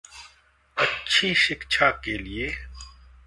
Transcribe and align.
अच्छी 0.77 1.33
शिक्षा 1.35 1.89
के 2.05 2.17
लिए 2.17 2.47